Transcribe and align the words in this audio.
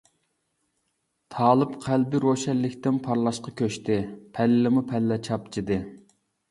تالىپ 1.35 1.75
قەلبى 1.85 2.23
روشەنلىكتىن 2.25 2.99
پارلاشقا 3.09 3.55
كۆچتى، 3.63 4.01
پەللىمۇپەللە 4.41 5.25
چاپچىدى. 5.31 5.81